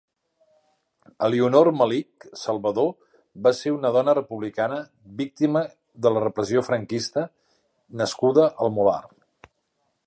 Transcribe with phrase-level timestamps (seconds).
[1.27, 2.89] Elionor Malich Salvador
[3.47, 4.81] va ser una dona republicana
[5.21, 5.63] víctima
[6.07, 7.29] de la Repressió Franquista
[8.03, 9.01] nascuda al Molar.